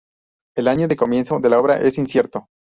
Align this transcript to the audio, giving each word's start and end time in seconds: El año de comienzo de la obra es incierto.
El 0.57 0.67
año 0.67 0.87
de 0.87 0.95
comienzo 0.95 1.39
de 1.39 1.47
la 1.51 1.59
obra 1.59 1.77
es 1.77 1.99
incierto. 1.99 2.47